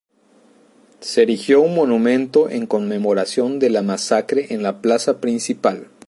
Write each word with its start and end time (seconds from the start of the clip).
Se 0.99 1.21
erigió 1.21 1.61
un 1.61 1.75
monumento 1.75 2.49
en 2.49 2.65
conmemoración 2.65 3.59
de 3.59 3.69
la 3.69 3.83
masacre 3.83 4.47
en 4.51 4.63
la 4.63 4.81
plaza 4.81 5.21
principal. 5.21 5.89